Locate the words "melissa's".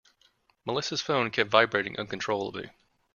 0.65-0.99